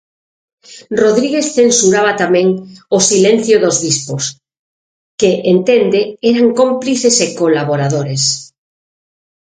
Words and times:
Rodríguez 1.01 1.47
censuraba 1.59 2.11
tamén 2.23 2.47
"o 2.97 2.99
silencio 3.09 3.55
dos 3.63 3.77
bispos" 3.83 4.23
que, 5.19 5.31
entende, 5.53 5.99
"eran 6.31 6.47
cómplices 6.59 7.15
e 7.25 7.27
colaboradores". 7.41 8.23